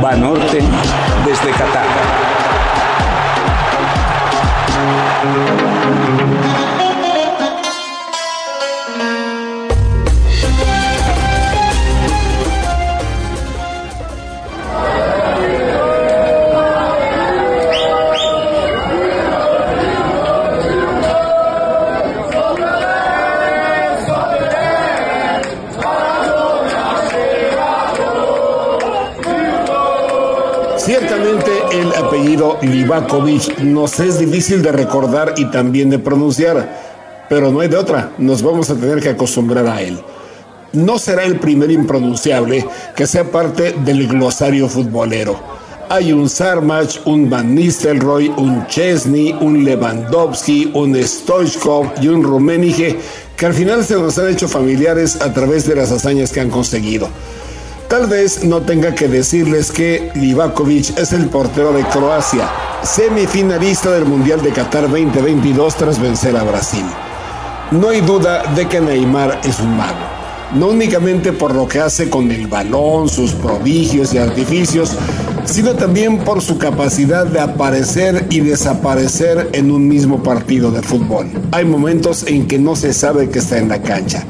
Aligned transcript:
Banorte 0.00 0.62
desde 1.24 1.50
Qatar. 1.50 1.84
El 31.72 31.94
apellido 31.94 32.58
Livakovic 32.62 33.58
nos 33.60 34.00
es 34.00 34.18
difícil 34.18 34.62
de 34.62 34.72
recordar 34.72 35.34
y 35.36 35.46
también 35.50 35.90
de 35.90 35.98
pronunciar, 35.98 37.26
pero 37.28 37.50
no 37.50 37.60
hay 37.60 37.68
de 37.68 37.76
otra, 37.76 38.12
nos 38.18 38.42
vamos 38.42 38.70
a 38.70 38.74
tener 38.74 39.00
que 39.00 39.10
acostumbrar 39.10 39.66
a 39.66 39.82
él. 39.82 40.00
No 40.72 40.98
será 40.98 41.24
el 41.24 41.38
primer 41.38 41.70
impronunciable 41.70 42.66
que 42.94 43.06
sea 43.06 43.24
parte 43.30 43.74
del 43.84 44.06
glosario 44.06 44.68
futbolero. 44.68 45.38
Hay 45.88 46.12
un 46.12 46.28
Sarmach, 46.28 47.06
un 47.06 47.30
Van 47.30 47.54
Nistelrooy, 47.54 48.28
un 48.36 48.66
Chesney, 48.66 49.34
un 49.40 49.64
Lewandowski, 49.64 50.70
un 50.74 50.94
Stoichkov 51.02 51.92
y 52.02 52.08
un 52.08 52.22
Rummenigge 52.22 52.98
que 53.36 53.46
al 53.46 53.54
final 53.54 53.84
se 53.84 53.94
nos 53.94 54.18
han 54.18 54.28
hecho 54.28 54.48
familiares 54.48 55.20
a 55.22 55.32
través 55.32 55.66
de 55.66 55.76
las 55.76 55.90
hazañas 55.90 56.30
que 56.32 56.40
han 56.40 56.50
conseguido. 56.50 57.08
Tal 57.88 58.06
vez 58.06 58.44
no 58.44 58.60
tenga 58.60 58.94
que 58.94 59.08
decirles 59.08 59.72
que 59.72 60.12
Livakovic 60.14 60.98
es 60.98 61.14
el 61.14 61.24
portero 61.30 61.72
de 61.72 61.84
Croacia, 61.84 62.46
semifinalista 62.82 63.90
del 63.90 64.04
Mundial 64.04 64.42
de 64.42 64.50
Qatar 64.50 64.82
2022 64.90 65.74
tras 65.74 65.98
vencer 65.98 66.36
a 66.36 66.42
Brasil. 66.42 66.84
No 67.70 67.88
hay 67.88 68.02
duda 68.02 68.42
de 68.54 68.68
que 68.68 68.82
Neymar 68.82 69.40
es 69.42 69.58
un 69.60 69.74
mago, 69.74 69.96
no 70.54 70.68
únicamente 70.68 71.32
por 71.32 71.54
lo 71.54 71.66
que 71.66 71.80
hace 71.80 72.10
con 72.10 72.30
el 72.30 72.46
balón, 72.46 73.08
sus 73.08 73.32
prodigios 73.32 74.12
y 74.12 74.18
artificios, 74.18 74.90
sino 75.46 75.74
también 75.74 76.18
por 76.18 76.42
su 76.42 76.58
capacidad 76.58 77.24
de 77.24 77.40
aparecer 77.40 78.26
y 78.28 78.40
desaparecer 78.40 79.48
en 79.52 79.70
un 79.70 79.88
mismo 79.88 80.22
partido 80.22 80.70
de 80.70 80.82
fútbol. 80.82 81.30
Hay 81.52 81.64
momentos 81.64 82.26
en 82.26 82.46
que 82.46 82.58
no 82.58 82.76
se 82.76 82.92
sabe 82.92 83.30
que 83.30 83.38
está 83.38 83.56
en 83.56 83.70
la 83.70 83.80
cancha. 83.80 84.26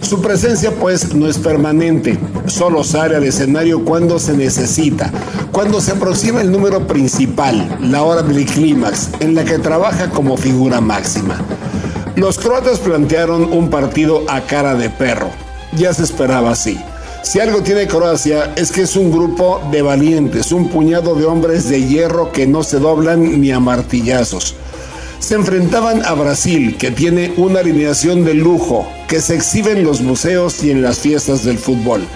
Su 0.00 0.20
presencia 0.20 0.70
pues 0.72 1.14
no 1.14 1.26
es 1.26 1.38
permanente, 1.38 2.18
solo 2.46 2.84
sale 2.84 3.16
al 3.16 3.24
escenario 3.24 3.84
cuando 3.84 4.18
se 4.18 4.36
necesita, 4.36 5.10
cuando 5.50 5.80
se 5.80 5.92
aproxima 5.92 6.40
el 6.40 6.52
número 6.52 6.86
principal, 6.86 7.78
la 7.80 8.02
hora 8.02 8.22
del 8.22 8.46
clímax, 8.46 9.10
en 9.20 9.34
la 9.34 9.44
que 9.44 9.58
trabaja 9.58 10.10
como 10.10 10.36
figura 10.36 10.80
máxima. 10.80 11.36
Los 12.14 12.38
croatas 12.38 12.78
plantearon 12.78 13.52
un 13.52 13.68
partido 13.68 14.22
a 14.28 14.42
cara 14.42 14.74
de 14.74 14.90
perro, 14.90 15.30
ya 15.76 15.92
se 15.92 16.04
esperaba 16.04 16.52
así. 16.52 16.78
Si 17.22 17.40
algo 17.40 17.62
tiene 17.62 17.88
Croacia 17.88 18.52
es 18.54 18.70
que 18.70 18.82
es 18.82 18.94
un 18.94 19.10
grupo 19.10 19.60
de 19.72 19.82
valientes, 19.82 20.52
un 20.52 20.68
puñado 20.68 21.16
de 21.16 21.24
hombres 21.24 21.68
de 21.68 21.84
hierro 21.84 22.30
que 22.30 22.46
no 22.46 22.62
se 22.62 22.78
doblan 22.78 23.40
ni 23.40 23.50
a 23.50 23.58
martillazos 23.58 24.54
se 25.18 25.34
enfrentaban 25.34 26.04
a 26.04 26.14
Brasil, 26.14 26.76
que 26.78 26.90
tiene 26.90 27.32
una 27.36 27.60
alineación 27.60 28.24
de 28.24 28.34
lujo 28.34 28.86
que 29.08 29.20
se 29.20 29.34
exhibe 29.34 29.72
en 29.72 29.84
los 29.84 30.00
museos 30.00 30.62
y 30.62 30.70
en 30.70 30.82
las 30.82 30.98
fiestas 30.98 31.44
del 31.44 31.58
fútbol. 31.58 32.06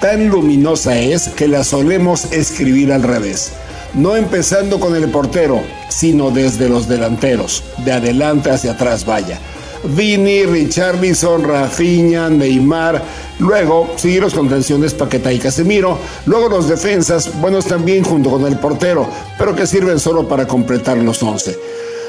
Tan 0.00 0.28
luminosa 0.28 0.98
es 0.98 1.28
que 1.28 1.48
la 1.48 1.64
solemos 1.64 2.32
escribir 2.32 2.92
al 2.92 3.02
revés, 3.02 3.52
no 3.94 4.16
empezando 4.16 4.80
con 4.80 4.96
el 4.96 5.08
portero, 5.10 5.62
sino 5.88 6.30
desde 6.30 6.68
los 6.68 6.88
delanteros, 6.88 7.62
de 7.84 7.92
adelante 7.92 8.50
hacia 8.50 8.72
atrás 8.72 9.06
vaya. 9.06 9.38
Vini, 9.84 10.44
Richarlison, 10.44 11.42
Rafinha, 11.42 12.28
Neymar, 12.28 13.02
luego 13.40 13.92
seguir 13.96 14.22
los 14.22 14.34
contenciones 14.34 14.94
Paqueta 14.94 15.32
y 15.32 15.38
Casemiro, 15.38 15.98
luego 16.26 16.48
los 16.48 16.68
defensas, 16.68 17.40
buenos 17.40 17.66
también 17.66 18.04
junto 18.04 18.30
con 18.30 18.46
el 18.46 18.58
portero, 18.58 19.08
pero 19.38 19.56
que 19.56 19.66
sirven 19.66 19.98
solo 19.98 20.28
para 20.28 20.46
completar 20.46 20.98
los 20.98 21.22
11. 21.22 21.58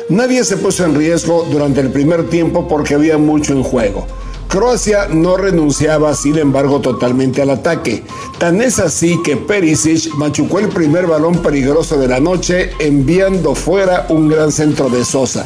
Nadie 0.10 0.44
se 0.44 0.58
puso 0.58 0.84
en 0.84 0.96
riesgo 0.96 1.48
durante 1.50 1.80
el 1.80 1.90
primer 1.90 2.30
tiempo 2.30 2.68
porque 2.68 2.94
había 2.94 3.18
mucho 3.18 3.54
en 3.54 3.64
juego. 3.64 4.06
Croacia 4.50 5.08
no 5.08 5.38
renunciaba, 5.38 6.14
sin 6.14 6.38
embargo, 6.38 6.82
totalmente 6.82 7.42
al 7.42 7.50
ataque. 7.50 8.04
Tan 8.38 8.62
es 8.62 8.80
así 8.80 9.18
que 9.24 9.38
Perisic 9.38 10.14
machucó 10.16 10.60
el 10.60 10.68
primer 10.68 11.08
balón 11.08 11.42
peligroso 11.42 11.98
de 11.98 12.10
la 12.10 12.20
noche, 12.20 12.72
enviando 12.80 13.56
fuera 13.56 14.06
un 14.10 14.28
gran 14.28 14.52
centro 14.52 14.90
de 14.90 15.06
Sosa, 15.06 15.46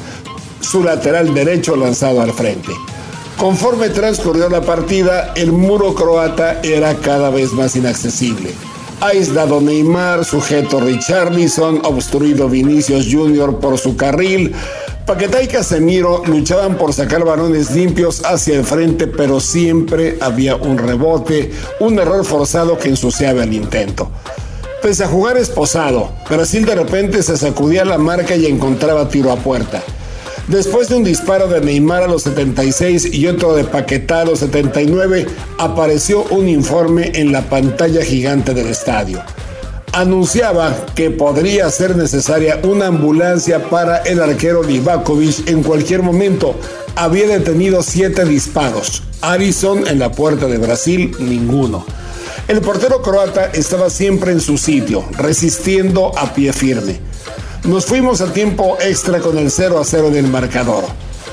su 0.59 0.84
lateral 0.84 1.34
derecho 1.34 1.75
lanzado 1.75 2.22
al 2.22 2.34
frente. 2.34 2.73
Conforme 3.38 3.90
transcurrió 3.90 4.50
la 4.50 4.62
partida, 4.62 5.34
el 5.35 5.51
muro 5.51 5.94
croata 5.94 6.59
era 6.63 6.96
cada 6.96 7.29
vez 7.29 7.53
más 7.53 7.75
inaccesible 7.75 8.50
aislado 9.02 9.62
Neymar, 9.62 10.25
sujeto 10.25 10.80
Richarlison, 10.80 11.81
obstruido 11.84 12.50
Vinicius 12.50 13.08
Jr. 13.12 13.59
por 13.59 13.78
su 13.78 13.96
carril. 13.96 14.53
Paquetá 15.06 15.41
y 15.41 15.47
Casemiro 15.47 16.24
luchaban 16.25 16.78
por 16.78 16.94
sacar 16.94 17.24
balones 17.24 17.72
limpios 17.72 18.24
hacia 18.25 18.56
el 18.56 18.66
frente, 18.66 19.08
pero 19.08 19.40
siempre 19.40 20.18
había 20.19 20.56
un 20.56 20.78
rebote, 20.78 21.52
un 21.80 21.97
error 21.97 22.25
forzado 22.25 22.78
que 22.78 22.90
ensuciaba 22.90 23.44
el 23.44 23.53
intento. 23.53 24.12
Pese 24.81 25.06
a 25.06 25.08
jugar 25.08 25.38
esposado, 25.38 26.12
Brasil 26.29 26.66
de 26.66 26.75
repente 26.75 27.24
se 27.24 27.38
sacudía 27.38 27.85
la 27.85 27.97
marca 27.97 28.35
y 28.35 28.46
encontraba 28.46 29.08
tiro 29.09 29.31
a 29.31 29.38
puerta. 29.38 29.81
Después 30.47 30.88
de 30.88 30.96
un 30.96 31.03
disparo 31.03 31.50
de 31.50 31.59
Neymar 31.59 32.03
a 32.03 32.08
los 32.08 32.24
76 32.24 33.13
y 33.13 33.28
otro 33.28 33.53
de 33.53 33.66
Paquetá 33.66 34.22
a 34.22 34.25
los 34.25 34.40
79, 34.40 35.28
apareció 35.58 36.24
un 36.24 36.47
informe 36.47 37.12
en 37.16 37.34
la 37.34 37.50
pantalla 37.50 38.02
gigante 38.02 38.53
del 38.53 38.68
estadio. 38.68 39.22
Anunciaba 39.91 40.74
que 40.96 41.12
podría 41.12 41.69
ser 41.69 41.97
necesaria 41.97 42.62
una 42.63 42.88
ambulancia 42.88 43.69
para 43.69 43.97
el 43.97 44.22
arquero 44.22 44.63
Livakovic 44.63 45.50
en 45.50 45.63
cualquier 45.63 46.02
momento. 46.02 46.56
Había 46.96 47.28
detenido 47.28 47.84
siete 47.84 48.24
disparos. 48.24 49.03
Arison 49.19 49.85
en 49.85 50.00
la 50.00 50.14
puerta 50.14 50.47
de 50.47 50.59
Brasil, 50.59 51.14
ninguno. 51.19 51.85
El 52.47 52.62
portero 52.62 53.02
croata 53.02 53.47
estaba 53.47 53.90
siempre 53.90 54.31
en 54.31 54.40
su 54.40 54.58
sitio, 54.58 55.03
resistiendo 55.18 56.18
a 56.18 56.34
pie 56.34 56.53
firme. 56.53 57.06
Nos 57.67 57.85
fuimos 57.85 58.22
a 58.22 58.31
tiempo 58.31 58.78
extra 58.79 59.19
con 59.19 59.38
el 59.38 59.51
0 59.51 59.78
a 59.78 59.83
0 59.83 60.09
del 60.09 60.28
marcador. 60.28 60.85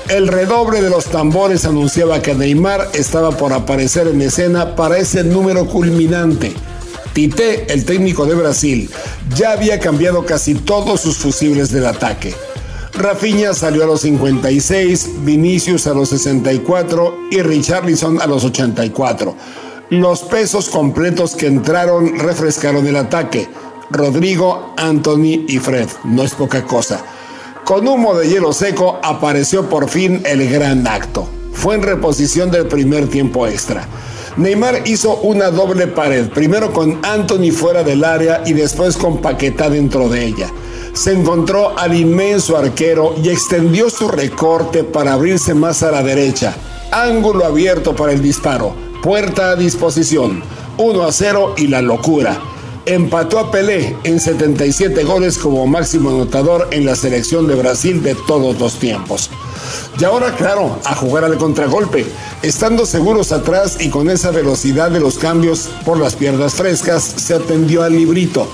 El 0.09 0.27
redoble 0.27 0.81
de 0.81 0.89
los 0.89 1.05
tambores 1.05 1.63
anunciaba 1.63 2.21
que 2.21 2.35
Neymar 2.35 2.89
estaba 2.93 3.31
por 3.31 3.53
aparecer 3.53 4.09
en 4.09 4.21
escena 4.21 4.75
para 4.75 4.97
ese 4.97 5.23
número 5.23 5.65
culminante. 5.65 6.53
Tite, 7.13 7.71
el 7.71 7.85
técnico 7.85 8.25
de 8.25 8.35
Brasil, 8.35 8.89
ya 9.33 9.53
había 9.53 9.79
cambiado 9.79 10.25
casi 10.25 10.55
todos 10.55 10.99
sus 10.99 11.15
fusibles 11.15 11.71
del 11.71 11.85
ataque. 11.85 12.35
Rafinha 12.95 13.53
salió 13.53 13.85
a 13.85 13.87
los 13.87 14.01
56, 14.01 15.23
Vinicius 15.23 15.87
a 15.87 15.93
los 15.93 16.09
64 16.09 17.17
y 17.31 17.41
Richarlison 17.43 18.21
a 18.21 18.27
los 18.27 18.43
84. 18.43 19.33
Los 19.89 20.23
pesos 20.23 20.67
completos 20.67 21.33
que 21.33 21.47
entraron 21.47 22.19
refrescaron 22.19 22.85
el 22.87 22.97
ataque. 22.97 23.47
Rodrigo, 23.89 24.73
Anthony 24.77 25.45
y 25.47 25.59
Fred. 25.59 25.87
No 26.03 26.23
es 26.23 26.33
poca 26.33 26.63
cosa. 26.63 27.03
Con 27.63 27.87
humo 27.87 28.15
de 28.15 28.27
hielo 28.29 28.53
seco 28.53 28.99
apareció 29.03 29.69
por 29.69 29.89
fin 29.89 30.21
el 30.25 30.49
gran 30.49 30.87
acto. 30.87 31.27
Fue 31.53 31.75
en 31.75 31.83
reposición 31.83 32.51
del 32.51 32.67
primer 32.67 33.07
tiempo 33.07 33.47
extra. 33.47 33.87
Neymar 34.37 34.81
hizo 34.85 35.15
una 35.17 35.49
doble 35.49 35.87
pared, 35.87 36.29
primero 36.29 36.73
con 36.73 36.99
Anthony 37.05 37.51
fuera 37.51 37.83
del 37.83 38.03
área 38.03 38.43
y 38.45 38.53
después 38.53 38.97
con 38.97 39.21
Paquetá 39.21 39.69
dentro 39.69 40.09
de 40.09 40.25
ella. 40.25 40.49
Se 40.93 41.13
encontró 41.13 41.77
al 41.77 41.95
inmenso 41.95 42.57
arquero 42.57 43.15
y 43.21 43.29
extendió 43.29 43.89
su 43.89 44.09
recorte 44.09 44.83
para 44.83 45.13
abrirse 45.13 45.53
más 45.53 45.83
a 45.83 45.91
la 45.91 46.03
derecha. 46.03 46.55
Ángulo 46.91 47.45
abierto 47.45 47.95
para 47.95 48.11
el 48.11 48.21
disparo, 48.21 48.75
puerta 49.01 49.51
a 49.51 49.55
disposición, 49.55 50.43
1 50.77 51.03
a 51.03 51.11
0 51.11 51.55
y 51.57 51.67
la 51.67 51.81
locura 51.81 52.39
empató 52.85 53.39
a 53.39 53.51
Pelé 53.51 53.95
en 54.03 54.19
77 54.19 55.03
goles 55.03 55.37
como 55.37 55.65
máximo 55.65 56.09
anotador 56.09 56.67
en 56.71 56.85
la 56.85 56.95
selección 56.95 57.47
de 57.47 57.55
Brasil 57.55 58.03
de 58.03 58.15
todos 58.27 58.59
los 58.59 58.75
tiempos. 58.75 59.29
Y 59.99 60.03
ahora, 60.03 60.35
claro, 60.35 60.79
a 60.83 60.95
jugar 60.95 61.23
al 61.23 61.37
contragolpe, 61.37 62.05
estando 62.43 62.85
seguros 62.85 63.31
atrás 63.31 63.77
y 63.79 63.89
con 63.89 64.09
esa 64.09 64.31
velocidad 64.31 64.91
de 64.91 64.99
los 64.99 65.17
cambios 65.17 65.69
por 65.83 65.99
las 65.99 66.15
piernas 66.15 66.53
frescas, 66.53 67.03
se 67.03 67.33
atendió 67.33 67.83
al 67.83 67.93
librito, 67.93 68.47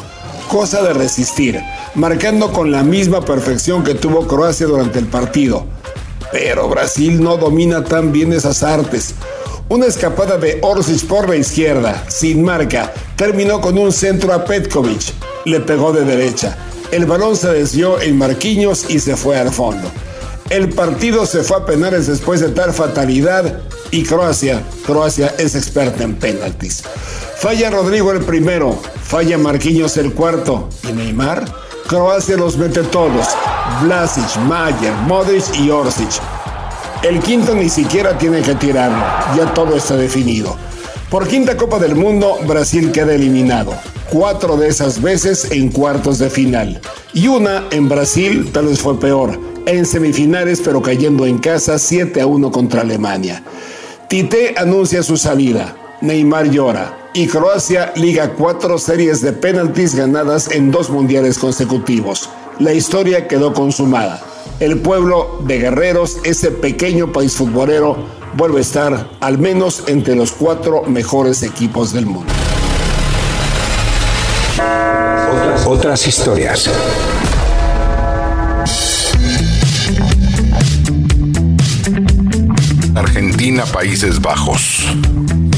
cosa 0.50 0.82
de 0.82 0.94
resistir, 0.94 1.60
marcando 1.96 2.52
con 2.52 2.72
la 2.72 2.84
misma 2.84 3.26
perfección 3.26 3.84
que 3.84 3.96
tuvo 3.96 4.28
Croacia 4.28 4.68
durante 4.68 5.00
el 5.00 5.08
partido. 5.08 5.66
Pero 6.32 6.70
Brasil 6.70 7.22
no 7.22 7.36
domina 7.36 7.84
tan 7.84 8.14
bien 8.14 8.32
esas 8.32 8.64
artes 8.64 9.16
Una 9.72 9.86
escapada 9.86 10.38
de 10.38 10.60
Orsic 10.64 11.08
por 11.08 11.30
la 11.30 11.38
izquierda, 11.38 12.04
sin 12.10 12.44
marca, 12.44 12.94
terminó 13.16 13.62
con 13.62 13.78
un 13.78 13.94
centro 13.94 14.34
a 14.34 14.44
Petkovic. 14.44 15.14
Le 15.46 15.62
pegó 15.62 15.94
de 15.94 16.04
derecha. 16.04 16.58
El 16.92 17.06
balón 17.06 17.38
se 17.38 17.48
desvió 17.54 18.02
en 18.02 18.18
Marquinhos 18.18 18.90
y 18.90 19.00
se 19.00 19.16
fue 19.16 19.38
al 19.40 19.50
fondo. 19.50 19.90
El 20.50 20.68
partido 20.74 21.26
se 21.26 21.42
fue 21.42 21.56
a 21.56 21.66
penales 21.66 22.08
después 22.08 22.42
de 22.42 22.50
tal 22.50 22.74
fatalidad 22.74 23.62
y 23.92 24.04
Croacia, 24.04 24.62
Croacia 24.86 25.34
es 25.38 25.56
experta 25.56 26.04
en 26.04 26.16
penaltis. 26.16 26.84
Falla 27.38 27.70
Rodrigo 27.70 28.12
el 28.12 28.26
primero, 28.26 28.78
falla 29.02 29.38
Marquinhos 29.38 29.96
el 29.96 30.12
cuarto 30.12 30.68
y 30.84 30.92
Neymar. 30.92 31.46
Croacia 31.88 32.36
los 32.36 32.58
mete 32.58 32.84
todos. 32.84 33.26
Vlasic, 33.84 34.36
Mayer, 34.50 34.92
Modric 35.08 35.46
y 35.56 35.70
Orsic. 35.70 36.41
El 37.04 37.20
quinto 37.20 37.56
ni 37.56 37.68
siquiera 37.68 38.16
tiene 38.16 38.44
que 38.44 38.54
tirarlo, 38.54 39.04
ya 39.36 39.52
todo 39.56 39.76
está 39.76 39.98
definido. 39.98 40.56
Por 41.10 41.28
quinta 41.28 41.58
Copa 41.58 41.80
del 41.80 41.96
Mundo, 41.96 42.38
Brasil 42.46 42.92
queda 42.92 43.16
eliminado. 43.16 43.74
Cuatro 44.12 44.56
de 44.56 44.68
esas 44.68 45.02
veces 45.02 45.50
en 45.50 45.70
cuartos 45.72 46.20
de 46.20 46.30
final. 46.30 46.80
Y 47.12 47.28
una 47.28 47.64
en 47.72 47.90
Brasil 47.90 48.52
tal 48.54 48.68
vez 48.68 48.80
fue 48.80 49.00
peor, 49.00 49.40
en 49.66 49.88
semifinales 49.88 50.62
pero 50.64 50.84
cayendo 50.84 51.26
en 51.26 51.40
casa 51.40 51.80
7 51.80 52.22
a 52.22 52.28
1 52.28 52.52
contra 52.52 52.82
Alemania. 52.82 53.42
Tite 54.08 54.54
anuncia 54.56 55.02
su 55.02 55.18
salida, 55.18 55.76
Neymar 56.02 56.52
llora 56.52 57.10
y 57.16 57.26
Croacia 57.26 57.94
liga 57.96 58.34
cuatro 58.34 58.78
series 58.78 59.22
de 59.22 59.34
penaltis 59.34 59.96
ganadas 59.96 60.52
en 60.52 60.70
dos 60.70 60.92
mundiales 60.92 61.40
consecutivos. 61.40 62.30
La 62.60 62.74
historia 62.74 63.28
quedó 63.28 63.54
consumada 63.54 64.22
el 64.60 64.80
pueblo 64.80 65.40
de 65.46 65.60
Guerreros, 65.60 66.18
ese 66.24 66.52
pequeño 66.52 67.12
país 67.12 67.36
futbolero, 67.36 67.98
vuelve 68.34 68.60
a 68.60 68.62
estar 68.62 69.10
al 69.20 69.38
menos 69.38 69.84
entre 69.88 70.16
los 70.16 70.32
cuatro 70.32 70.84
mejores 70.84 71.44
equipos 71.44 71.94
del 71.94 72.06
mundo. 72.06 72.32
Otras, 75.66 76.08
historias. 76.08 76.70
Argentina, 82.96 83.64
Países 83.66 84.22
Bajos. 84.22 84.86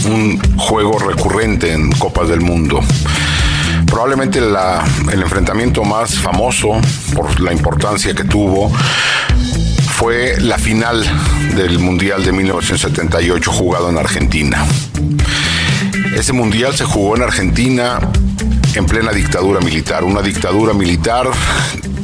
Un 0.05 0.39
juego 0.57 0.99
recurrente 0.99 1.73
en 1.73 1.91
Copas 1.93 2.29
del 2.29 2.41
Mundo 2.41 2.81
probablemente 3.93 4.39
el 4.39 5.21
enfrentamiento 5.21 5.83
más 5.83 6.15
famoso 6.15 6.81
por 7.13 7.39
la 7.39 7.53
importancia 7.53 8.15
que 8.15 8.23
tuvo 8.23 8.71
fue 9.91 10.35
la 10.41 10.57
final 10.57 11.05
del 11.55 11.77
Mundial 11.77 12.25
de 12.25 12.31
1978 12.31 13.51
jugado 13.51 13.91
en 13.91 13.99
Argentina. 13.99 14.65
Ese 16.15 16.33
Mundial 16.33 16.75
se 16.75 16.85
jugó 16.85 17.15
en 17.15 17.21
Argentina 17.21 17.99
en 18.73 18.87
plena 18.87 19.11
dictadura 19.11 19.59
militar, 19.59 20.03
una 20.03 20.23
dictadura 20.23 20.73
militar 20.73 21.27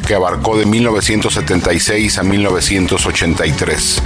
que 0.05 0.13
abarcó 0.13 0.59
de 0.59 0.67
1976 0.67 2.19
a 2.19 2.21
1983, 2.21 4.01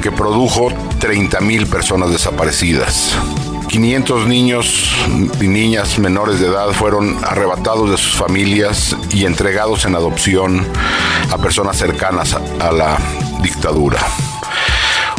que 0.00 0.12
produjo 0.12 0.68
30.000 1.00 1.66
personas 1.66 2.10
desaparecidas. 2.12 3.16
500 3.76 4.26
niños 4.26 4.90
y 5.38 5.48
niñas 5.48 5.98
menores 5.98 6.40
de 6.40 6.46
edad 6.46 6.70
fueron 6.70 7.22
arrebatados 7.22 7.90
de 7.90 7.98
sus 7.98 8.14
familias 8.14 8.96
y 9.10 9.26
entregados 9.26 9.84
en 9.84 9.94
adopción 9.94 10.66
a 11.30 11.36
personas 11.36 11.76
cercanas 11.76 12.34
a 12.58 12.72
la 12.72 12.96
dictadura. 13.42 13.98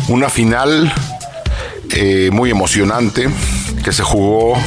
Una 0.08 0.28
final 0.30 0.92
eh, 1.92 2.32
muy 2.34 2.50
emocionante 2.50 3.30
que 3.84 3.94
se 3.94 4.02
jugó 4.02 4.58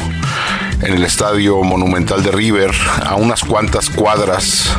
en 0.82 0.92
el 0.94 1.02
Estadio 1.02 1.60
Monumental 1.64 2.22
de 2.22 2.30
River, 2.30 2.70
a 3.04 3.16
unas 3.16 3.42
cuantas 3.42 3.90
cuadras 3.90 4.70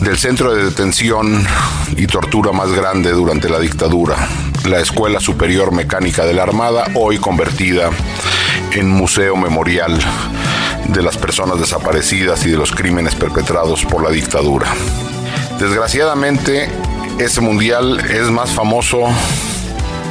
del 0.00 0.16
centro 0.16 0.54
de 0.54 0.66
detención 0.66 1.44
y 1.96 2.06
tortura 2.06 2.52
más 2.52 2.70
grande 2.70 3.10
durante 3.10 3.48
la 3.48 3.58
dictadura, 3.58 4.28
la 4.64 4.80
Escuela 4.80 5.20
Superior 5.20 5.72
Mecánica 5.72 6.24
de 6.24 6.34
la 6.34 6.42
Armada, 6.42 6.84
hoy 6.94 7.18
convertida 7.18 7.90
en 8.72 8.88
museo 8.88 9.36
memorial 9.36 9.98
de 10.88 11.02
las 11.02 11.16
personas 11.16 11.60
desaparecidas 11.60 12.44
y 12.46 12.50
de 12.50 12.56
los 12.56 12.72
crímenes 12.72 13.14
perpetrados 13.14 13.84
por 13.84 14.02
la 14.02 14.10
dictadura. 14.10 14.68
Desgraciadamente, 15.58 16.68
ese 17.18 17.40
mundial 17.40 18.00
es 18.10 18.30
más 18.30 18.50
famoso 18.50 19.04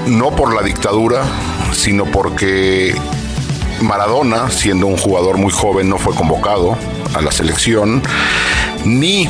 no 0.07 0.35
por 0.35 0.53
la 0.55 0.61
dictadura, 0.61 1.23
sino 1.73 2.05
porque 2.05 2.95
Maradona, 3.81 4.49
siendo 4.49 4.87
un 4.87 4.97
jugador 4.97 5.37
muy 5.37 5.51
joven, 5.51 5.89
no 5.89 5.97
fue 5.97 6.15
convocado 6.15 6.77
a 7.13 7.21
la 7.21 7.31
selección, 7.31 8.01
ni 8.85 9.29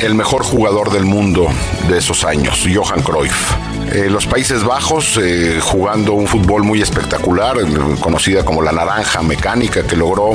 el 0.00 0.14
mejor 0.14 0.42
jugador 0.44 0.90
del 0.90 1.04
mundo 1.04 1.46
de 1.88 1.98
esos 1.98 2.24
años, 2.24 2.66
Johan 2.72 3.02
Cruyff. 3.02 3.69
Eh, 3.92 4.08
los 4.08 4.26
Países 4.26 4.62
Bajos 4.62 5.18
eh, 5.20 5.58
jugando 5.60 6.12
un 6.12 6.26
fútbol 6.26 6.62
muy 6.62 6.80
espectacular, 6.80 7.56
conocida 8.00 8.44
como 8.44 8.62
la 8.62 8.72
naranja 8.72 9.22
mecánica, 9.22 9.82
que 9.82 9.96
logró 9.96 10.32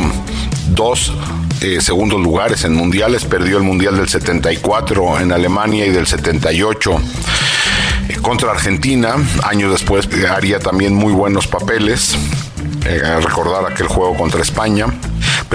dos 0.68 1.14
eh, 1.62 1.80
segundos 1.80 2.20
lugares 2.20 2.66
en 2.66 2.74
mundiales, 2.74 3.24
perdió 3.26 3.58
el 3.58 3.64
mundial 3.64 3.96
del 3.96 4.10
74 4.10 5.20
en 5.22 5.32
Alemania 5.32 5.86
y 5.86 5.92
del 5.92 6.08
78 6.08 7.00
contra 8.22 8.52
Argentina, 8.52 9.16
años 9.44 9.72
después 9.72 10.10
haría 10.30 10.60
también 10.60 10.96
muy 10.96 11.14
buenos 11.14 11.48
papeles, 11.48 12.18
recordar 13.22 13.72
aquel 13.72 13.88
juego 13.88 14.16
contra 14.16 14.42
España. 14.42 14.88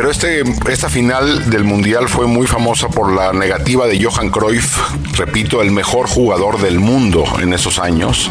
Pero 0.01 0.13
este, 0.13 0.43
esta 0.73 0.89
final 0.89 1.51
del 1.51 1.63
Mundial 1.63 2.09
fue 2.09 2.27
muy 2.27 2.47
famosa 2.47 2.89
por 2.89 3.13
la 3.13 3.35
negativa 3.35 3.87
de 3.87 4.03
Johan 4.03 4.31
Cruyff, 4.31 4.79
repito, 5.19 5.61
el 5.61 5.73
mejor 5.73 6.09
jugador 6.09 6.59
del 6.59 6.81
mundo 6.81 7.27
en 7.43 7.53
esos 7.53 7.79
años, 7.79 8.31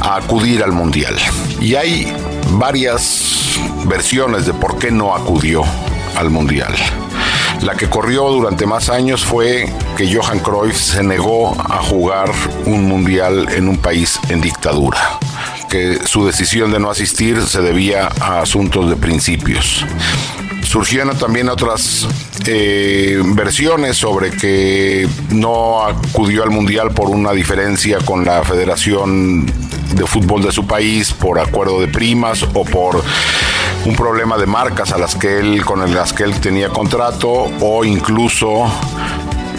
a 0.00 0.16
acudir 0.16 0.64
al 0.64 0.72
Mundial. 0.72 1.14
Y 1.60 1.76
hay 1.76 2.12
varias 2.54 3.56
versiones 3.84 4.46
de 4.46 4.52
por 4.52 4.80
qué 4.80 4.90
no 4.90 5.14
acudió 5.14 5.62
al 6.16 6.30
Mundial. 6.30 6.74
La 7.62 7.76
que 7.76 7.88
corrió 7.88 8.28
durante 8.28 8.66
más 8.66 8.88
años 8.88 9.24
fue 9.24 9.72
que 9.96 10.12
Johan 10.12 10.40
Cruyff 10.40 10.76
se 10.76 11.04
negó 11.04 11.54
a 11.56 11.84
jugar 11.84 12.32
un 12.66 12.88
mundial 12.88 13.46
en 13.54 13.68
un 13.68 13.76
país 13.76 14.18
en 14.28 14.40
dictadura, 14.40 15.20
que 15.68 16.04
su 16.04 16.26
decisión 16.26 16.72
de 16.72 16.80
no 16.80 16.90
asistir 16.90 17.40
se 17.46 17.60
debía 17.60 18.08
a 18.20 18.40
asuntos 18.40 18.90
de 18.90 18.96
principios 18.96 19.86
surgieron 20.70 21.18
también 21.18 21.48
otras 21.48 22.06
eh, 22.46 23.20
versiones 23.24 23.96
sobre 23.96 24.30
que 24.30 25.08
no 25.30 25.82
acudió 25.82 26.44
al 26.44 26.50
Mundial 26.50 26.92
por 26.92 27.08
una 27.08 27.32
diferencia 27.32 27.98
con 27.98 28.24
la 28.24 28.44
Federación 28.44 29.46
de 29.46 30.06
Fútbol 30.06 30.44
de 30.44 30.52
su 30.52 30.68
país, 30.68 31.12
por 31.12 31.40
acuerdo 31.40 31.80
de 31.80 31.88
primas 31.88 32.44
o 32.44 32.64
por 32.64 33.02
un 33.84 33.96
problema 33.96 34.38
de 34.38 34.46
marcas 34.46 34.92
a 34.92 34.98
las 34.98 35.16
que 35.16 35.40
él, 35.40 35.64
con 35.64 35.92
las 35.92 36.12
que 36.12 36.22
él 36.22 36.38
tenía 36.40 36.68
contrato 36.68 37.50
o 37.60 37.84
incluso 37.84 38.72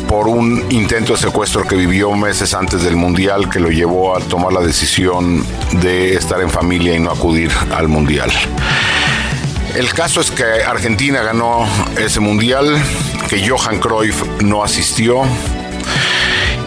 por 0.08 0.30
un 0.30 0.64
intento 0.70 1.12
de 1.12 1.20
secuestro 1.20 1.68
que 1.68 1.76
vivió 1.76 2.14
meses 2.14 2.54
antes 2.54 2.84
del 2.84 2.96
Mundial 2.96 3.50
que 3.50 3.60
lo 3.60 3.70
llevó 3.70 4.16
a 4.16 4.22
tomar 4.22 4.54
la 4.54 4.62
decisión 4.62 5.46
de 5.82 6.16
estar 6.16 6.40
en 6.40 6.50
familia 6.50 6.96
y 6.96 7.02
no 7.02 7.12
acudir 7.12 7.52
al 7.76 7.90
Mundial. 7.90 8.32
El 9.76 9.94
caso 9.94 10.20
es 10.20 10.32
que 10.32 10.44
Argentina 10.44 11.22
ganó 11.22 11.66
ese 11.98 12.20
mundial, 12.20 12.78
que 13.30 13.48
Johan 13.48 13.80
Cruyff 13.80 14.24
no 14.42 14.64
asistió 14.64 15.24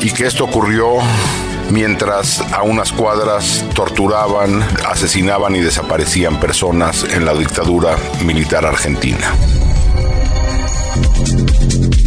y 0.00 0.10
que 0.10 0.26
esto 0.26 0.44
ocurrió 0.44 0.98
mientras 1.70 2.40
a 2.52 2.62
unas 2.62 2.92
cuadras 2.92 3.64
torturaban, 3.74 4.62
asesinaban 4.86 5.54
y 5.54 5.60
desaparecían 5.60 6.40
personas 6.40 7.04
en 7.04 7.24
la 7.26 7.34
dictadura 7.34 7.96
militar 8.24 8.64
argentina. 8.64 9.34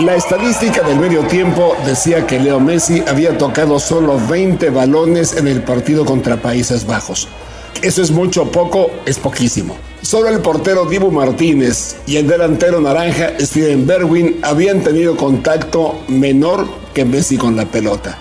La 0.00 0.14
estadística 0.16 0.80
del 0.82 0.98
medio 0.98 1.20
tiempo 1.24 1.76
decía 1.84 2.26
que 2.26 2.40
Leo 2.40 2.58
Messi 2.58 3.02
había 3.06 3.36
tocado 3.36 3.78
solo 3.78 4.18
20 4.30 4.70
balones 4.70 5.36
en 5.36 5.46
el 5.46 5.62
partido 5.62 6.06
contra 6.06 6.40
Países 6.40 6.86
Bajos. 6.86 7.28
Eso 7.82 8.00
es 8.00 8.10
mucho 8.10 8.50
poco, 8.50 8.90
es 9.04 9.18
poquísimo. 9.18 9.76
Solo 10.00 10.30
el 10.30 10.40
portero 10.40 10.86
Dibu 10.86 11.10
Martínez 11.10 11.96
y 12.06 12.16
el 12.16 12.26
delantero 12.26 12.80
naranja 12.80 13.32
Steven 13.40 13.86
Berwin 13.86 14.40
habían 14.42 14.80
tenido 14.80 15.18
contacto 15.18 16.00
menor 16.08 16.66
que 16.94 17.04
Messi 17.04 17.36
con 17.36 17.54
la 17.54 17.66
pelota. 17.66 18.16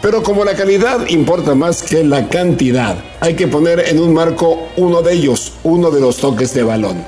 Pero 0.00 0.22
como 0.22 0.44
la 0.44 0.54
calidad 0.54 1.08
importa 1.08 1.56
más 1.56 1.82
que 1.82 2.04
la 2.04 2.28
cantidad, 2.28 3.02
hay 3.18 3.34
que 3.34 3.48
poner 3.48 3.80
en 3.80 3.98
un 3.98 4.14
marco 4.14 4.68
uno 4.76 5.02
de 5.02 5.14
ellos, 5.14 5.54
uno 5.64 5.90
de 5.90 6.00
los 6.00 6.18
toques 6.18 6.54
de 6.54 6.62
balón. 6.62 7.04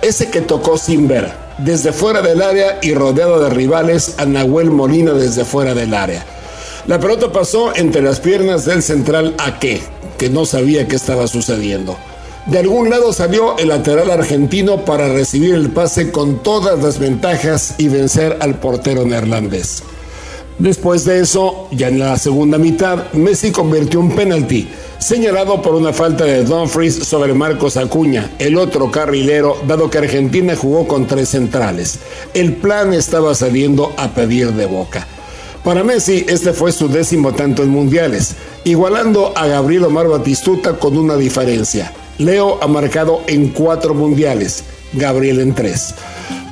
Ese 0.00 0.30
que 0.30 0.40
tocó 0.40 0.78
sin 0.78 1.06
ver, 1.06 1.43
desde 1.58 1.92
fuera 1.92 2.22
del 2.22 2.42
área 2.42 2.78
y 2.82 2.94
rodeado 2.94 3.40
de 3.40 3.50
rivales 3.50 4.14
a 4.18 4.26
Nahuel 4.26 4.70
Molina 4.70 5.12
desde 5.12 5.44
fuera 5.44 5.74
del 5.74 5.94
área. 5.94 6.24
La 6.86 7.00
pelota 7.00 7.32
pasó 7.32 7.74
entre 7.74 8.02
las 8.02 8.20
piernas 8.20 8.64
del 8.64 8.82
central 8.82 9.34
Aque, 9.38 9.82
que 10.18 10.28
no 10.28 10.44
sabía 10.44 10.86
qué 10.86 10.96
estaba 10.96 11.26
sucediendo. 11.26 11.96
De 12.46 12.58
algún 12.58 12.90
lado 12.90 13.12
salió 13.14 13.56
el 13.56 13.68
lateral 13.68 14.10
argentino 14.10 14.84
para 14.84 15.08
recibir 15.08 15.54
el 15.54 15.70
pase 15.70 16.12
con 16.12 16.42
todas 16.42 16.82
las 16.82 16.98
ventajas 16.98 17.74
y 17.78 17.88
vencer 17.88 18.36
al 18.40 18.56
portero 18.56 19.06
neerlandés. 19.06 19.82
Después 20.58 21.04
de 21.04 21.20
eso, 21.20 21.68
ya 21.72 21.88
en 21.88 21.98
la 21.98 22.16
segunda 22.16 22.58
mitad, 22.58 23.12
Messi 23.12 23.50
convirtió 23.50 23.98
un 23.98 24.12
penalti, 24.12 24.68
señalado 24.98 25.60
por 25.60 25.74
una 25.74 25.92
falta 25.92 26.24
de 26.24 26.44
Dumfries 26.44 26.94
sobre 26.94 27.34
Marcos 27.34 27.76
Acuña, 27.76 28.30
el 28.38 28.56
otro 28.56 28.88
carrilero, 28.90 29.56
dado 29.66 29.90
que 29.90 29.98
Argentina 29.98 30.54
jugó 30.54 30.86
con 30.86 31.06
tres 31.06 31.30
centrales. 31.30 31.98
El 32.34 32.54
plan 32.54 32.94
estaba 32.94 33.34
saliendo 33.34 33.92
a 33.96 34.14
pedir 34.14 34.52
de 34.52 34.66
boca. 34.66 35.08
Para 35.64 35.82
Messi, 35.82 36.24
este 36.28 36.52
fue 36.52 36.70
su 36.70 36.88
décimo 36.88 37.32
tanto 37.32 37.64
en 37.64 37.70
mundiales, 37.70 38.36
igualando 38.62 39.32
a 39.34 39.48
Gabriel 39.48 39.84
Omar 39.84 40.06
Batistuta 40.06 40.78
con 40.78 40.96
una 40.96 41.16
diferencia. 41.16 41.92
Leo 42.18 42.62
ha 42.62 42.68
marcado 42.68 43.22
en 43.26 43.48
cuatro 43.48 43.92
mundiales, 43.92 44.62
Gabriel 44.92 45.40
en 45.40 45.52
tres. 45.52 45.94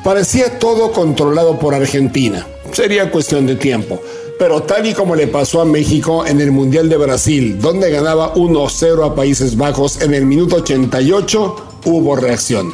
Parecía 0.03 0.59
todo 0.59 0.91
controlado 0.91 1.61
por 1.61 1.75
Argentina. 1.75 2.47
Sería 2.73 3.11
cuestión 3.11 3.47
de 3.47 3.57
tiempo. 3.57 4.01
Pero 4.39 4.63
tal 4.63 4.87
y 4.87 4.95
como 4.95 5.15
le 5.15 5.29
pasó 5.29 5.61
a 5.61 5.65
México 5.65 6.27
en 6.27 6.41
el 6.41 6.51
Mundial 6.51 6.89
de 6.89 6.97
Brasil, 6.97 7.61
donde 7.61 7.91
ganaba 7.91 8.35
1-0 8.35 9.07
a 9.07 9.15
Países 9.15 9.57
Bajos 9.57 10.01
en 10.01 10.15
el 10.15 10.27
minuto 10.27 10.57
88, 10.57 11.57
hubo 11.85 12.17
reacción. 12.17 12.73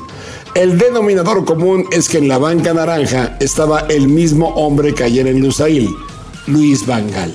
El 0.54 0.78
denominador 0.78 1.44
común 1.44 1.86
es 1.92 2.08
que 2.08 2.18
en 2.18 2.28
la 2.28 2.38
banca 2.38 2.72
naranja 2.72 3.36
estaba 3.40 3.80
el 3.88 4.08
mismo 4.08 4.48
hombre 4.54 4.94
que 4.94 5.04
ayer 5.04 5.26
en 5.26 5.40
Lusail, 5.40 5.90
Luis 6.46 6.86
Vangal. 6.86 7.34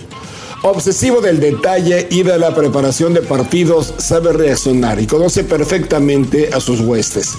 Obsesivo 0.64 1.20
del 1.20 1.40
detalle 1.40 2.08
y 2.10 2.24
de 2.24 2.40
la 2.40 2.56
preparación 2.56 3.14
de 3.14 3.22
partidos, 3.22 3.94
sabe 3.98 4.32
reaccionar 4.32 5.00
y 5.00 5.06
conoce 5.06 5.44
perfectamente 5.44 6.50
a 6.54 6.60
sus 6.60 6.80
huestes. 6.80 7.34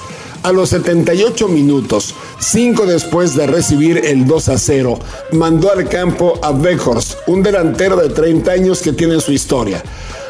A 0.45 0.53
los 0.53 0.69
78 0.69 1.49
minutos, 1.49 2.15
cinco 2.39 2.85
después 2.85 3.35
de 3.35 3.47
recibir 3.47 4.03
el 4.05 4.27
2 4.27 4.51
a 4.51 4.59
0, 4.59 4.99
mandó 5.33 5.73
al 5.73 5.89
campo 5.89 6.39
a 6.43 6.53
Beckhorst, 6.53 7.15
un 7.29 7.43
delantero 7.43 7.97
de 7.97 8.11
30 8.11 8.53
años 8.53 8.83
que 8.83 8.93
tiene 8.93 9.19
su 9.21 9.33
historia. 9.33 9.83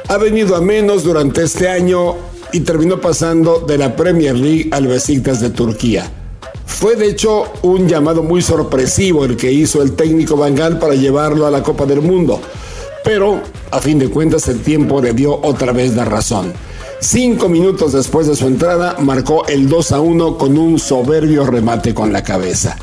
Ha 0.06 0.16
venido 0.16 0.54
a 0.54 0.60
menos 0.60 1.02
durante 1.02 1.42
este 1.42 1.68
año 1.68 2.14
y 2.52 2.60
terminó 2.60 3.00
pasando 3.00 3.58
de 3.66 3.76
la 3.76 3.96
Premier 3.96 4.36
League 4.36 4.68
al 4.70 4.86
Besiktas 4.86 5.40
de 5.40 5.50
Turquía. 5.50 6.08
Fue 6.64 6.94
de 6.94 7.08
hecho 7.08 7.46
un 7.62 7.88
llamado 7.88 8.22
muy 8.22 8.40
sorpresivo 8.40 9.24
el 9.24 9.36
que 9.36 9.50
hizo 9.50 9.82
el 9.82 9.96
técnico 9.96 10.36
Bangal 10.36 10.78
para 10.78 10.94
llevarlo 10.94 11.44
a 11.44 11.50
la 11.50 11.64
Copa 11.64 11.86
del 11.86 12.02
Mundo. 12.02 12.40
Pero, 13.02 13.40
a 13.72 13.80
fin 13.80 13.98
de 13.98 14.08
cuentas, 14.08 14.46
el 14.46 14.60
tiempo 14.60 15.02
le 15.02 15.12
dio 15.12 15.40
otra 15.42 15.72
vez 15.72 15.96
la 15.96 16.04
razón. 16.04 16.52
Cinco 17.06 17.50
minutos 17.50 17.92
después 17.92 18.26
de 18.26 18.34
su 18.34 18.46
entrada, 18.46 18.96
marcó 18.98 19.46
el 19.46 19.68
2 19.68 19.92
a 19.92 20.00
1 20.00 20.38
con 20.38 20.56
un 20.56 20.78
soberbio 20.78 21.44
remate 21.44 21.92
con 21.92 22.14
la 22.14 22.24
cabeza. 22.24 22.78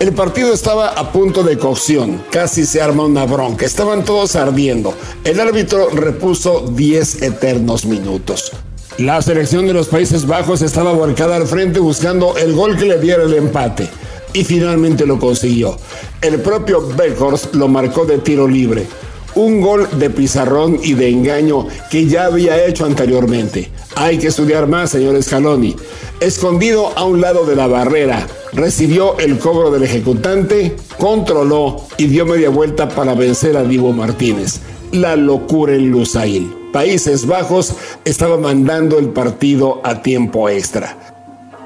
El 0.00 0.14
partido 0.14 0.54
estaba 0.54 0.88
a 0.88 1.12
punto 1.12 1.42
de 1.42 1.58
cocción, 1.58 2.22
casi 2.30 2.64
se 2.64 2.80
arma 2.80 3.04
una 3.04 3.26
bronca, 3.26 3.66
estaban 3.66 4.06
todos 4.06 4.36
ardiendo. 4.36 4.94
El 5.22 5.38
árbitro 5.38 5.90
repuso 5.90 6.64
10 6.66 7.20
eternos 7.20 7.84
minutos. 7.84 8.52
La 8.96 9.20
selección 9.20 9.66
de 9.66 9.74
los 9.74 9.88
Países 9.88 10.26
Bajos 10.26 10.62
estaba 10.62 10.92
volcada 10.92 11.36
al 11.36 11.46
frente 11.46 11.78
buscando 11.78 12.38
el 12.38 12.54
gol 12.54 12.78
que 12.78 12.86
le 12.86 12.98
diera 12.98 13.22
el 13.22 13.34
empate 13.34 13.86
y 14.32 14.44
finalmente 14.44 15.04
lo 15.04 15.18
consiguió. 15.18 15.76
El 16.22 16.40
propio 16.40 16.80
Beckhorst 16.80 17.54
lo 17.54 17.68
marcó 17.68 18.06
de 18.06 18.16
tiro 18.16 18.48
libre 18.48 18.86
un 19.34 19.60
gol 19.60 19.88
de 19.98 20.10
pizarrón 20.10 20.78
y 20.82 20.94
de 20.94 21.08
engaño 21.08 21.66
que 21.90 22.06
ya 22.06 22.26
había 22.26 22.64
hecho 22.64 22.84
anteriormente. 22.84 23.70
Hay 23.96 24.18
que 24.18 24.28
estudiar 24.28 24.66
más, 24.66 24.90
señor 24.90 25.20
Scaloni. 25.22 25.76
Escondido 26.20 26.92
a 26.96 27.04
un 27.04 27.20
lado 27.20 27.44
de 27.44 27.56
la 27.56 27.66
barrera, 27.66 28.26
recibió 28.52 29.18
el 29.18 29.38
cobro 29.38 29.70
del 29.70 29.82
ejecutante, 29.82 30.76
controló 30.98 31.84
y 31.98 32.06
dio 32.06 32.26
media 32.26 32.50
vuelta 32.50 32.88
para 32.88 33.14
vencer 33.14 33.56
a 33.56 33.64
Diego 33.64 33.92
Martínez. 33.92 34.60
La 34.92 35.16
locura 35.16 35.74
en 35.74 35.90
Lusail. 35.90 36.54
Países 36.72 37.26
Bajos 37.26 37.74
estaba 38.04 38.38
mandando 38.38 38.98
el 38.98 39.10
partido 39.10 39.80
a 39.84 40.02
tiempo 40.02 40.48
extra. 40.48 41.11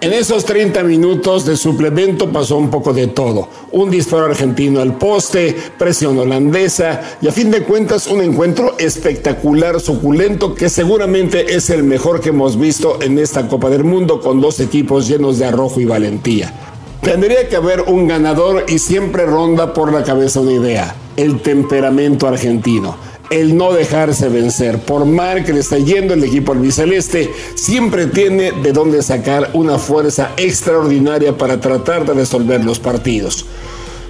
En 0.03 0.13
esos 0.13 0.45
30 0.45 0.83
minutos 0.83 1.47
de 1.47 1.57
suplemento 1.57 2.31
pasó 2.31 2.59
un 2.59 2.69
poco 2.69 2.93
de 2.93 3.07
todo. 3.07 3.49
Un 3.73 3.91
disparo 3.91 4.27
argentino 4.27 4.81
al 4.81 4.99
poste, 4.99 5.57
presión 5.79 6.19
holandesa 6.19 7.01
y 7.23 7.29
a 7.29 7.33
fin 7.33 7.51
de 7.51 7.63
cuentas 7.63 8.07
un 8.07 8.21
encuentro 8.21 8.75
espectacular, 8.79 9.81
suculento, 9.81 10.55
que 10.55 10.69
seguramente 10.69 11.55
es 11.55 11.71
el 11.71 11.83
mejor 11.83 12.21
que 12.21 12.29
hemos 12.29 12.59
visto 12.59 12.99
en 13.01 13.19
esta 13.19 13.49
Copa 13.49 13.71
del 13.71 13.85
Mundo 13.85 14.21
con 14.21 14.39
dos 14.39 14.61
equipos 14.61 15.09
llenos 15.09 15.39
de 15.39 15.47
arrojo 15.47 15.81
y 15.81 15.87
valentía. 15.87 16.53
Tendría 17.01 17.49
que 17.49 17.57
haber 17.57 17.81
un 17.81 18.07
ganador 18.07 18.67
y 18.69 18.79
siempre 18.79 19.25
ronda 19.25 19.73
por 19.73 19.95
la 19.95 20.05
cabeza 20.05 20.41
una 20.41 20.53
idea, 20.53 20.95
el 21.17 21.41
temperamento 21.41 22.29
argentino 22.29 22.99
el 23.31 23.57
no 23.57 23.73
dejarse 23.73 24.29
vencer. 24.29 24.79
Por 24.79 25.05
mal 25.05 25.45
que 25.45 25.53
le 25.53 25.61
está 25.61 25.79
yendo 25.79 26.15
el 26.15 26.25
equipo 26.25 26.53
albiceleste, 26.53 27.31
siempre 27.55 28.07
tiene 28.07 28.53
de 28.53 28.73
dónde 28.73 29.03
sacar 29.03 29.51
una 29.53 29.79
fuerza 29.79 30.33
extraordinaria 30.37 31.37
para 31.37 31.61
tratar 31.61 32.07
de 32.07 32.15
resolver 32.15 32.65
los 32.65 32.79
partidos. 32.79 33.47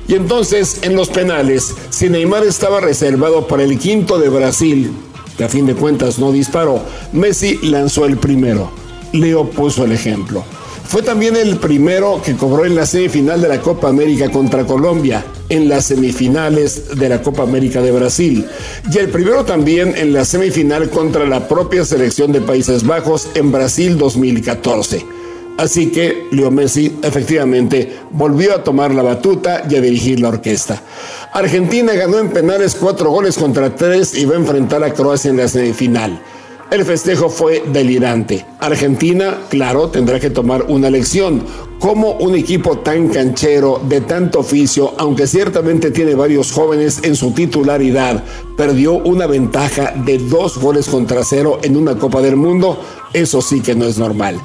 Y 0.08 0.14
entonces, 0.14 0.78
en 0.82 0.94
los 0.94 1.08
penales, 1.08 1.74
si 1.90 2.08
Neymar 2.08 2.44
estaba 2.44 2.80
reservado 2.80 3.48
para 3.48 3.64
el 3.64 3.78
quinto 3.78 4.18
de 4.18 4.28
Brasil, 4.28 4.92
que 5.36 5.44
a 5.44 5.48
fin 5.48 5.66
de 5.66 5.74
cuentas 5.74 6.18
no 6.18 6.32
disparó, 6.32 6.80
Messi 7.12 7.58
lanzó 7.62 8.06
el 8.06 8.16
primero. 8.16 8.70
Leo 9.12 9.50
puso 9.50 9.84
el 9.84 9.92
ejemplo. 9.92 10.44
Fue 10.88 11.02
también 11.02 11.34
el 11.34 11.56
primero 11.56 12.22
que 12.24 12.36
cobró 12.36 12.64
en 12.64 12.76
la 12.76 12.86
semifinal 12.86 13.42
de 13.42 13.48
la 13.48 13.60
Copa 13.60 13.88
América 13.88 14.30
contra 14.30 14.64
Colombia, 14.64 15.24
en 15.48 15.68
las 15.68 15.86
semifinales 15.86 16.96
de 16.96 17.08
la 17.08 17.22
Copa 17.22 17.42
América 17.42 17.82
de 17.82 17.90
Brasil, 17.90 18.46
y 18.92 18.98
el 18.98 19.08
primero 19.08 19.44
también 19.44 19.94
en 19.96 20.12
la 20.12 20.24
semifinal 20.24 20.88
contra 20.88 21.26
la 21.26 21.48
propia 21.48 21.84
selección 21.84 22.30
de 22.30 22.40
Países 22.40 22.86
Bajos 22.86 23.28
en 23.34 23.50
Brasil 23.50 23.98
2014. 23.98 25.04
Así 25.58 25.90
que 25.90 26.28
Leo 26.30 26.50
Messi 26.50 26.96
efectivamente 27.02 27.96
volvió 28.12 28.54
a 28.54 28.62
tomar 28.62 28.94
la 28.94 29.02
batuta 29.02 29.64
y 29.68 29.74
a 29.74 29.80
dirigir 29.80 30.20
la 30.20 30.28
orquesta. 30.28 30.82
Argentina 31.32 31.94
ganó 31.94 32.18
en 32.18 32.28
penales 32.28 32.76
cuatro 32.76 33.10
goles 33.10 33.36
contra 33.36 33.74
tres 33.74 34.14
y 34.14 34.24
va 34.24 34.34
a 34.34 34.38
enfrentar 34.38 34.84
a 34.84 34.92
Croacia 34.92 35.30
en 35.30 35.38
la 35.38 35.48
semifinal. 35.48 36.20
El 36.68 36.84
festejo 36.84 37.28
fue 37.28 37.62
delirante. 37.72 38.44
Argentina, 38.58 39.38
claro, 39.48 39.88
tendrá 39.88 40.18
que 40.18 40.30
tomar 40.30 40.64
una 40.64 40.90
lección. 40.90 41.44
Como 41.78 42.12
un 42.12 42.34
equipo 42.34 42.78
tan 42.78 43.08
canchero, 43.08 43.80
de 43.86 44.00
tanto 44.00 44.40
oficio, 44.40 44.94
aunque 44.96 45.26
ciertamente 45.26 45.90
tiene 45.90 46.14
varios 46.14 46.50
jóvenes 46.50 47.00
en 47.02 47.14
su 47.14 47.32
titularidad, 47.32 48.24
perdió 48.56 48.94
una 48.94 49.26
ventaja 49.26 49.92
de 49.94 50.16
dos 50.16 50.56
goles 50.56 50.88
contra 50.88 51.22
cero 51.22 51.58
en 51.62 51.76
una 51.76 51.96
Copa 51.96 52.22
del 52.22 52.36
Mundo, 52.36 52.78
eso 53.12 53.42
sí 53.42 53.60
que 53.60 53.74
no 53.74 53.84
es 53.84 53.98
normal. 53.98 54.40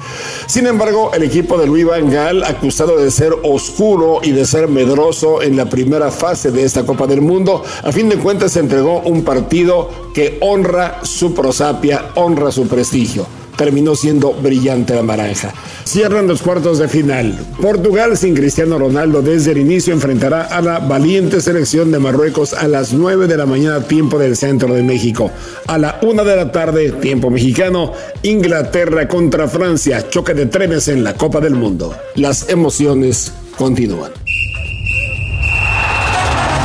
Sin 0.46 0.66
embargo, 0.66 1.10
el 1.14 1.22
equipo 1.22 1.56
de 1.56 1.66
Luis 1.66 1.86
Van 1.86 2.10
Gaal, 2.10 2.44
acusado 2.44 2.98
de 2.98 3.10
ser 3.10 3.32
oscuro 3.42 4.20
y 4.22 4.32
de 4.32 4.44
ser 4.44 4.68
medroso 4.68 5.42
en 5.42 5.56
la 5.56 5.70
primera 5.70 6.10
fase 6.10 6.50
de 6.50 6.64
esta 6.64 6.84
Copa 6.84 7.06
del 7.06 7.22
Mundo, 7.22 7.64
a 7.82 7.90
fin 7.92 8.10
de 8.10 8.18
cuentas 8.18 8.56
entregó 8.58 9.00
un 9.00 9.24
partido 9.24 9.88
que 10.12 10.36
honra 10.42 11.00
su 11.02 11.32
prosapia, 11.32 12.10
honra 12.14 12.52
su 12.52 12.68
prestigio 12.68 13.26
terminó 13.56 13.94
siendo 13.94 14.32
brillante 14.32 14.94
la 14.94 15.02
naranja. 15.02 15.52
Cierran 15.84 16.26
los 16.26 16.42
cuartos 16.42 16.78
de 16.78 16.88
final. 16.88 17.38
Portugal 17.60 18.16
sin 18.16 18.34
Cristiano 18.34 18.78
Ronaldo 18.78 19.22
desde 19.22 19.52
el 19.52 19.58
inicio 19.58 19.92
enfrentará 19.92 20.42
a 20.42 20.60
la 20.60 20.78
valiente 20.78 21.40
selección 21.40 21.90
de 21.90 21.98
Marruecos 21.98 22.54
a 22.54 22.68
las 22.68 22.92
9 22.92 23.26
de 23.26 23.36
la 23.36 23.46
mañana 23.46 23.80
tiempo 23.80 24.18
del 24.18 24.36
centro 24.36 24.72
de 24.74 24.82
México. 24.82 25.30
A 25.66 25.78
la 25.78 25.98
1 26.02 26.24
de 26.24 26.36
la 26.36 26.52
tarde 26.52 26.92
tiempo 26.92 27.30
mexicano, 27.30 27.92
Inglaterra 28.22 29.08
contra 29.08 29.48
Francia, 29.48 30.08
choque 30.08 30.34
de 30.34 30.46
trenes 30.46 30.88
en 30.88 31.04
la 31.04 31.14
Copa 31.14 31.40
del 31.40 31.54
Mundo. 31.54 31.94
Las 32.14 32.48
emociones 32.48 33.32
continúan. 33.56 34.12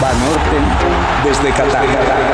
Banorte 0.01 0.57
desde 1.25 1.49
Qatar. 1.49 2.26